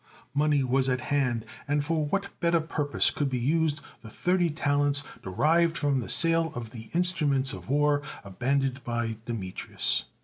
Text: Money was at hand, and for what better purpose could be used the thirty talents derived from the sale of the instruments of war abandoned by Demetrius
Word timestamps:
Money 0.33 0.63
was 0.63 0.89
at 0.89 0.99
hand, 1.13 1.45
and 1.67 1.83
for 1.85 2.03
what 2.07 2.29
better 2.39 2.59
purpose 2.59 3.11
could 3.11 3.29
be 3.29 3.37
used 3.37 3.81
the 4.01 4.09
thirty 4.09 4.49
talents 4.49 5.03
derived 5.21 5.77
from 5.77 5.99
the 5.99 6.09
sale 6.09 6.51
of 6.55 6.71
the 6.71 6.89
instruments 6.95 7.53
of 7.53 7.69
war 7.69 8.01
abandoned 8.23 8.83
by 8.83 9.17
Demetrius 9.27 10.05